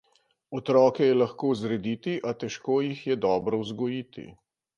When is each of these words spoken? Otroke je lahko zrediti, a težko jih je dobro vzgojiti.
Otroke 0.59 1.09
je 1.09 1.17
lahko 1.17 1.49
zrediti, 1.59 2.15
a 2.31 2.33
težko 2.45 2.79
jih 2.87 3.05
je 3.11 3.19
dobro 3.27 3.61
vzgojiti. 3.67 4.27